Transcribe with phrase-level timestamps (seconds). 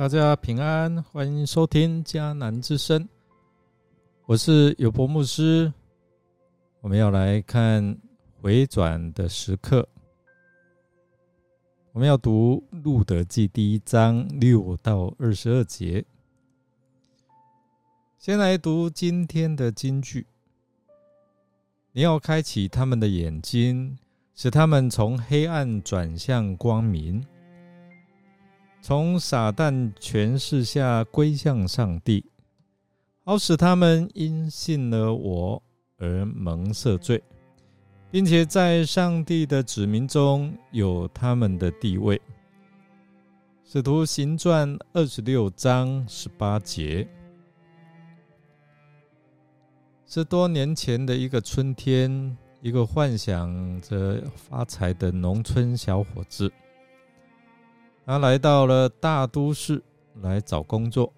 [0.00, 3.06] 大家平安，欢迎收听迦南之声，
[4.24, 5.70] 我是有博牧师。
[6.80, 7.98] 我们要来看
[8.40, 9.86] 回转的时刻，
[11.92, 16.02] 我们要读路德记第一章六到二十二节。
[18.16, 20.26] 先来读今天的金句：
[21.92, 23.98] 你要开启他们的眼睛，
[24.34, 27.22] 使他们从黑暗转向光明。
[28.82, 32.24] 从撒旦权势下归向上帝，
[33.24, 35.62] 好使他们因信了我
[35.98, 37.22] 而蒙赦罪，
[38.10, 42.20] 并且在上帝的子民中有他们的地位。
[43.62, 47.06] 使徒行传二十六章十八节，
[50.06, 56.50] 是多年前的一个春天，一个幻想着发财的农村小伙子。
[58.04, 59.82] 他来到了大都市
[60.22, 61.12] 来找工作。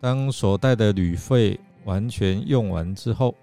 [0.00, 3.34] 当所带的旅费完全用完之后，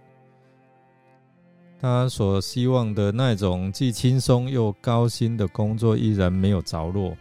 [1.80, 7.18] 他所希望的那种既轻松又高薪的工作依然没有着落，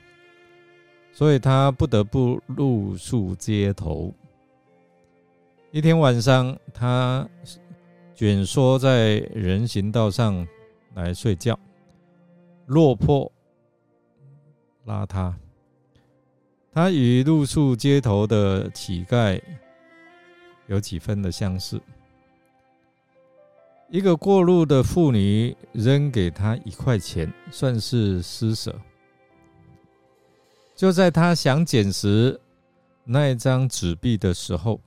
[1.13, 4.15] 所以他不得不露宿街头。
[5.73, 7.29] 一天晚上，他
[8.15, 10.47] 蜷缩在人行道上
[10.95, 11.59] 来睡觉，
[12.67, 13.31] 落魄。
[14.87, 15.33] 邋遢，
[16.73, 19.41] 他与露宿街头的乞丐
[20.67, 21.81] 有几分的相似。
[23.89, 28.75] 一个过路的妇女扔给他一块钱，算是施舍。
[30.75, 32.39] 就在他想捡拾
[33.05, 34.81] 那一张纸币的时候，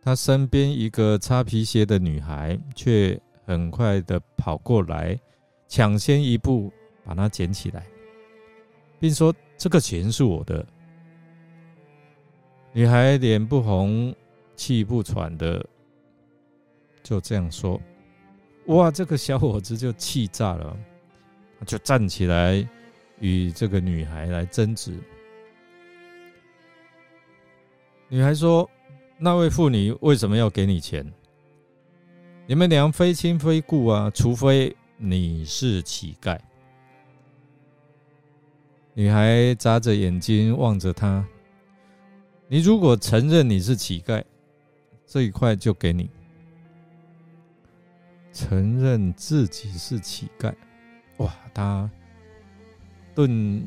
[0.00, 5.18] 他身边一个擦皮鞋的女孩却很快的跑过来，
[5.66, 6.72] 抢先一步
[7.04, 7.84] 把它捡起来。
[9.02, 10.64] 并说：“这个钱是我的。”
[12.72, 14.14] 女孩脸不红、
[14.54, 15.66] 气不喘的，
[17.02, 17.80] 就这样说
[18.66, 20.76] ：“哇！”这个小伙子就气炸了，
[21.66, 22.64] 就站起来
[23.18, 24.96] 与这个女孩来争执。
[28.08, 28.70] 女孩说
[29.18, 31.04] ：“那位妇女为什么要给你钱？
[32.46, 36.38] 你们俩非亲非故啊，除非你是乞丐。”
[38.94, 41.24] 女孩眨着眼睛望着他。
[42.46, 44.22] 你如果承认你是乞丐，
[45.06, 46.10] 这一块就给你。
[48.34, 50.54] 承认自己是乞丐，
[51.18, 51.32] 哇！
[51.54, 51.90] 他
[53.14, 53.62] 顿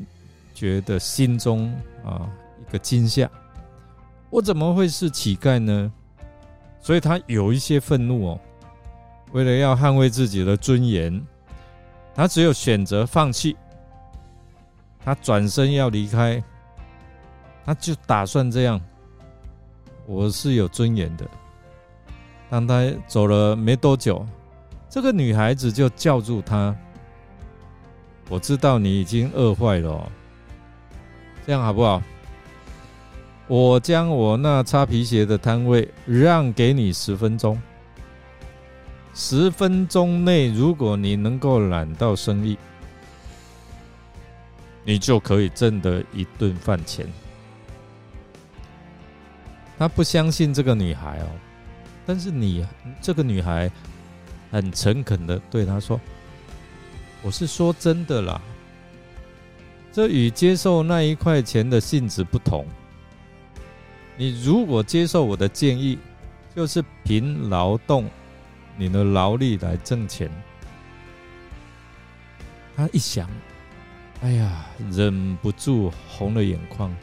[0.54, 1.72] 觉得心中
[2.04, 3.30] 啊一个惊吓。
[4.30, 5.92] 我怎么会是乞丐呢？
[6.80, 8.40] 所以他有一些愤怒哦。
[9.32, 11.20] 为了要捍卫自己的尊严，
[12.14, 13.56] 他只有选择放弃。
[15.06, 16.42] 他转身要离开，
[17.64, 18.80] 他就打算这样。
[20.04, 21.24] 我是有尊严的。
[22.50, 24.26] 当他走了没多久，
[24.90, 26.74] 这个女孩子就叫住他
[28.28, 30.10] ：“我知道你已经饿坏了，
[31.46, 32.02] 这样好不好？
[33.46, 37.56] 我将我那擦皮鞋的摊位让给你十分钟。
[39.14, 42.58] 十分钟内，如果你能够揽到生意。”
[44.86, 47.04] 你就可以挣得一顿饭钱。
[49.76, 51.26] 他不相信这个女孩哦，
[52.06, 52.64] 但是你
[53.02, 53.68] 这个女孩
[54.52, 56.00] 很诚恳的对他说
[57.20, 58.40] ：“我是说真的啦，
[59.92, 62.64] 这与接受那一块钱的性质不同。
[64.16, 65.98] 你如果接受我的建议，
[66.54, 68.08] 就是凭劳动
[68.78, 70.30] 你的劳力来挣钱。”
[72.76, 73.28] 他一想。
[74.22, 76.94] 哎呀，忍不住红了眼眶。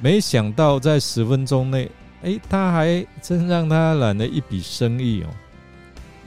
[0.00, 1.90] 没想到在十分钟内，
[2.22, 5.28] 哎，他还真让他揽了一笔生意哦。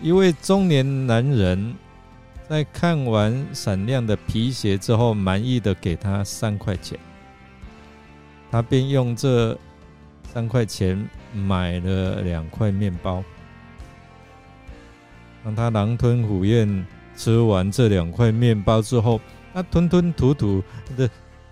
[0.02, 1.76] 一位中年男人
[2.50, 6.98] 在看完闪亮的皮鞋之后，满意的给他三块钱，
[8.50, 9.58] 他便用这
[10.34, 13.24] 三块钱买了两块面包，
[15.44, 16.86] 让他狼吞虎咽。
[17.16, 19.20] 吃完这两块面包之后，
[19.54, 20.64] 他吞吞吐吐
[20.98, 21.10] 的，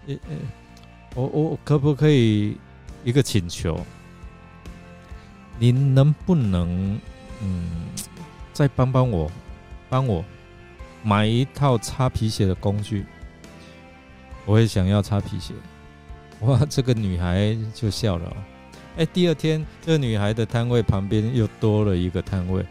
[0.08, 0.36] 呃呃，
[1.16, 2.58] 我我可不可以
[3.04, 3.80] 一个请求？
[5.58, 7.00] 您能不能
[7.42, 7.70] 嗯，
[8.54, 9.30] 再帮帮我，
[9.90, 10.24] 帮我
[11.04, 13.06] 买一套擦皮鞋的工具？
[14.46, 15.54] 我也想要擦皮鞋。
[16.42, 18.38] 哇，这个女孩就笑了。
[18.98, 22.66] 哎，第二天，这个女孩的摊位旁边又多了一个摊位。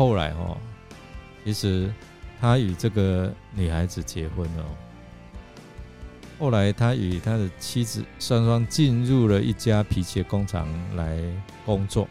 [0.00, 0.56] 后来哦。
[1.44, 1.92] 其实，
[2.40, 4.64] 他与这个女孩子结婚了。
[6.38, 10.66] 后来，他与他的妻子双双进入了一家皮鞋工厂
[10.96, 11.20] 来
[11.66, 12.08] 工作。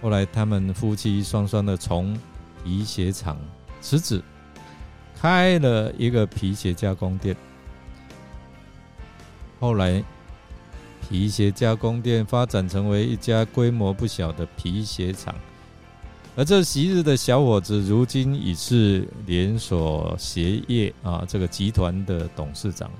[0.00, 2.18] 后来，他们夫妻双双的从
[2.64, 3.36] 皮鞋厂
[3.82, 4.22] 辞职，
[5.20, 7.36] 开了一个皮鞋加工店。
[9.60, 10.02] 后来，
[11.02, 15.34] 皮鞋加工店发展成为一家规模不小的皮鞋厂。
[16.40, 22.90] 而这昔日的小伙子，如今已是连锁鞋业啊这个集团的董事长。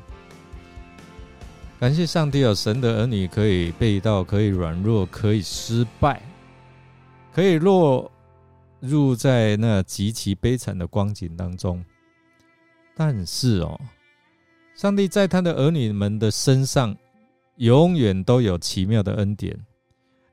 [1.78, 6.20] 感谢上帝，有神的儿女可以被盗，可以软弱，可以失败，
[7.32, 8.12] 可以落
[8.78, 11.82] 入在那极其悲惨的光景当中。
[12.94, 13.80] 但是哦，
[14.74, 16.94] 上帝在他的儿女们的身上，
[17.56, 19.58] 永远都有奇妙的恩典，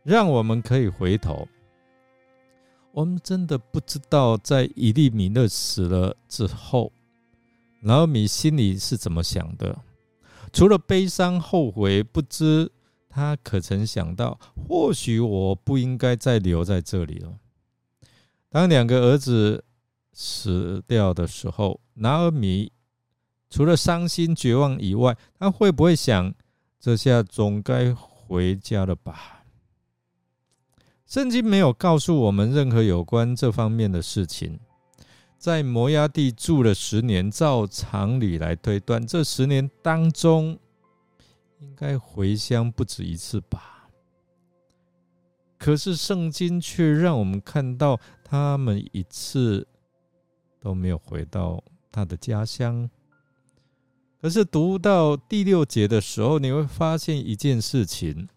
[0.04, 1.48] 让我们可以回头。
[2.98, 6.92] 我们真的不知道，在伊利米勒死了之后，
[7.82, 9.84] 拿俄米心里是怎么想的？
[10.52, 12.72] 除了悲伤后悔，不知
[13.08, 17.38] 他可曾想到，或许我不应该再留在这里了。
[18.50, 19.64] 当两个儿子
[20.12, 22.72] 死掉的时候，拿俄米
[23.48, 26.34] 除了伤心绝望以外，他会不会想：
[26.80, 29.37] 这下总该回家了吧？
[31.08, 34.60] 圣经没有告诉我们任何有关这方面的事情。
[35.38, 40.60] 在摩崖地住了十年，照常理来推断，这十年当中
[41.62, 43.88] 应该回乡不止一次吧。
[45.58, 49.66] 可是圣经却让我们看到，他们一次
[50.60, 52.90] 都没有回到他的家乡。
[54.22, 58.28] 可是读到第六节的时候，你会发现一件事情：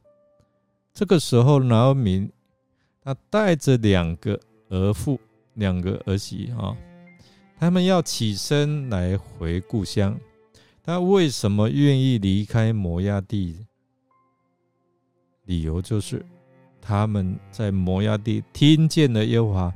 [0.94, 2.31] 这个时候，拿民。
[3.02, 4.38] 他带着两个
[4.69, 5.19] 儿妇、
[5.55, 6.76] 两个儿媳啊，
[7.58, 10.19] 他们要起身来回故乡。
[10.82, 13.67] 他为什么愿意离开摩崖地？
[15.44, 16.25] 理由就是
[16.81, 19.75] 他们在摩崖地听见了耶和华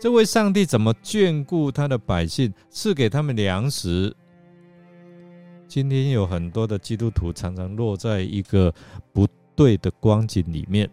[0.00, 4.14] 这位上帝怎么眷顾他的百姓，赐给他们粮食。
[5.66, 8.72] 今天有很多的基督徒常常落在一个
[9.12, 9.26] 不
[9.56, 10.88] 对的光景里面。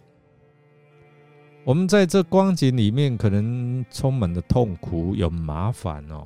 [1.64, 6.26] 我们在这光景里面，可能充满了痛苦，有麻烦哦。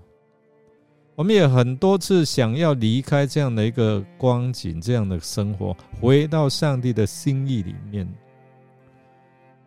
[1.14, 8.08] 我们也很多次想要离开这样的一个光景，这样的生活，回到上帝的心意里面。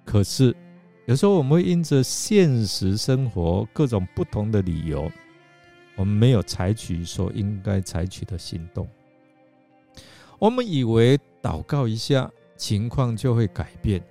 [0.07, 0.57] 可是
[1.07, 5.11] 有时候我们会因着现实生活各种不同的理由，
[5.97, 8.89] 我们没有采取所应该采取的行动。
[10.39, 14.03] 我们以为祷告一下，情况就会改变。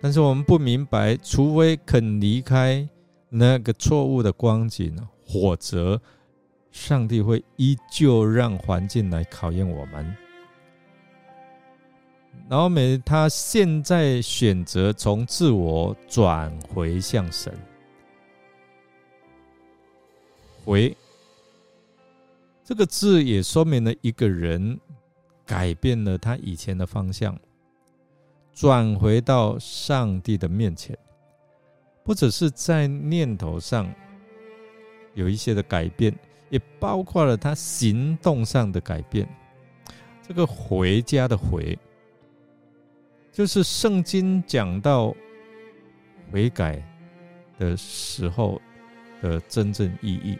[0.00, 2.88] 但是我们不明白，除非肯离开
[3.28, 6.00] 那个错误的光景，或者
[6.70, 10.16] 上帝会依旧让环境来考验我们。
[12.48, 17.52] 然后美他现在选择从自我转回向神，
[20.64, 20.96] 回
[22.64, 24.80] 这个字也说明了一个人
[25.44, 27.38] 改变了他以前的方向。
[28.60, 30.94] 转回到上帝的面前，
[32.04, 33.90] 不只是在念头上
[35.14, 36.14] 有一些的改变，
[36.50, 39.26] 也包括了他行动上的改变。
[40.20, 41.78] 这个回家的回，
[43.32, 45.16] 就是圣经讲到
[46.30, 46.86] 悔改
[47.58, 48.60] 的时候
[49.22, 50.38] 的真正意义。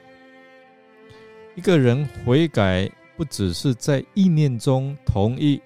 [1.56, 2.86] 一个人悔改，
[3.16, 5.58] 不只是在意念中同意。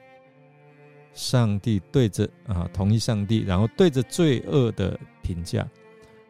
[1.15, 5.67] 上帝对着啊，同意上帝，然后对着罪恶的评价，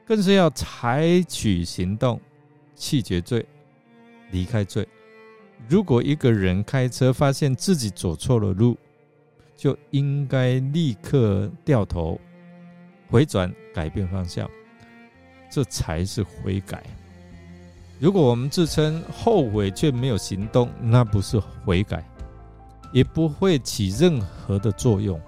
[0.07, 2.21] 更是要采取行动，
[2.77, 3.45] 弃绝罪，
[4.31, 4.87] 离开罪。
[5.69, 8.77] 如果一个人开车发现自己走错了路，
[9.57, 12.21] 就应该立刻掉头，
[13.09, 14.49] 回转，改变方向，
[15.51, 16.83] 这才是悔改。
[17.99, 22.05] 如果我们自称后悔却没有行动，那不是悔改。
[22.95, 25.21] 也不会起任何的作用。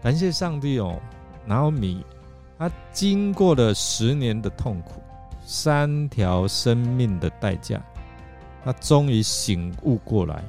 [0.00, 0.96] 感谢上帝哦，
[1.44, 2.04] 拿欧米，
[2.56, 5.02] 他经过了十年的痛苦，
[5.44, 7.82] 三条生命的代价，
[8.64, 10.44] 他终于醒悟过来。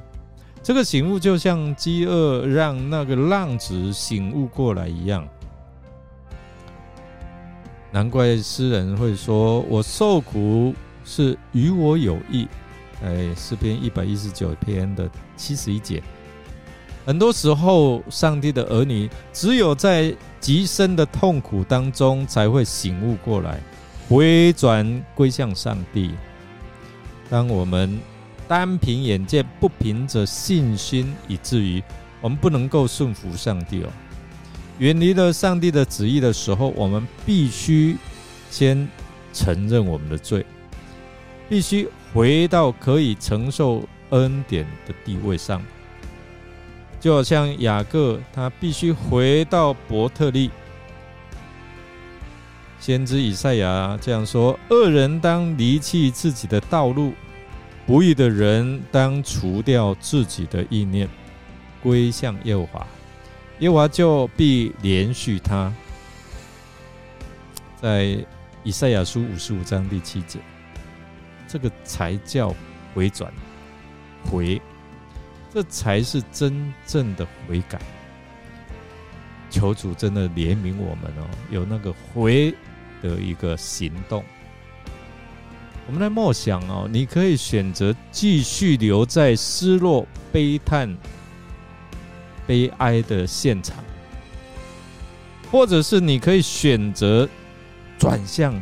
[0.62, 5.26] 这个醒悟就像饥饿让那个浪子醒悟过来一样。
[7.90, 10.72] 难怪诗人会说：“我受苦
[11.04, 12.46] 是与我有益。”
[13.02, 16.02] 哎，诗篇一百一十九篇的七十一节，
[17.06, 23.58] 很多时候，上帝的儿女只有在极深的痛苦当中，才会醒悟过来，
[24.08, 26.10] 回转归向上帝。
[27.30, 27.98] 当我们
[28.46, 31.82] 单凭眼见，不凭着信心，以至于
[32.20, 33.88] 我们不能够顺服上帝哦，
[34.78, 37.96] 远离了上帝的旨意的时候，我们必须
[38.50, 38.86] 先
[39.32, 40.44] 承认我们的罪，
[41.48, 45.62] 必须回到可以承受恩典的地位上。
[46.98, 50.50] 就好像雅各，他必须回到伯特利。
[52.78, 57.12] 先知以赛亚这样说：“恶人当离弃自己的道路，
[57.86, 61.08] 不义的人当除掉自己的意念，
[61.82, 62.86] 归向耶和华，
[63.60, 65.72] 耶和华就必连续他。”
[67.80, 68.18] 在
[68.62, 70.38] 以赛亚书五十五章第七节，
[71.50, 72.54] 这个才叫
[72.94, 73.32] 回转
[74.24, 74.60] 回。
[75.52, 77.80] 这才是真正的悔改。
[79.50, 82.54] 求主真的怜悯我们哦，有那个回
[83.02, 84.22] 的一个行动。
[85.88, 90.96] 我们来默想哦，你可以选择继续留在失落、悲叹、
[92.46, 93.74] 悲哀的现场，
[95.50, 97.28] 或者是你可以选择
[97.98, 98.54] 转向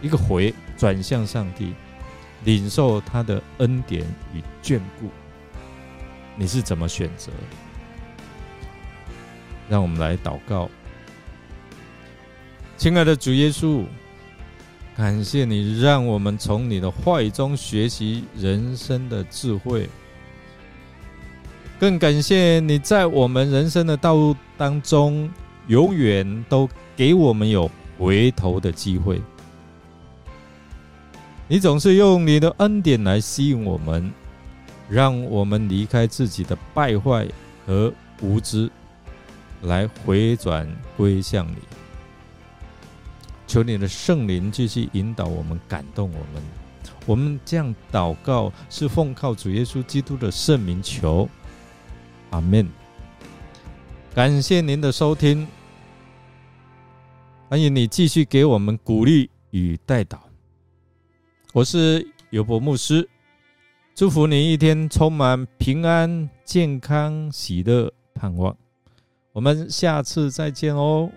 [0.00, 1.74] 一个回，转向上帝，
[2.44, 4.02] 领受他的恩典
[4.34, 5.08] 与眷顾。
[6.36, 7.30] 你是怎么选择？
[9.68, 10.68] 让我们来祷告，
[12.76, 13.84] 亲爱的主耶稣，
[14.96, 19.88] 感谢你让我们从你的话语中学习人生的智慧，
[21.78, 25.30] 更感谢你在我们人生的道路当中，
[25.68, 29.22] 永远都给我们有回头的机会。
[31.48, 34.12] 你总是用你的恩典来吸引我们。
[34.90, 37.26] 让我们离开自己的败坏
[37.66, 38.70] 和无知，
[39.62, 40.68] 来回转
[40.98, 41.56] 归向你。
[43.46, 46.42] 求你的圣灵继续引导我们，感动我们。
[47.06, 51.26] 我们这样祷告，是奉靠主耶稣基督的圣名求。
[52.28, 52.68] 阿门。
[54.14, 55.48] 感谢您的收听，
[57.48, 60.31] 欢迎你继续给我们鼓励与带导。
[61.54, 63.06] 我是尤伯牧师。
[63.94, 68.56] 祝福你一天充满平安、健康、喜乐、盼望。
[69.32, 71.10] 我们下次再见哦。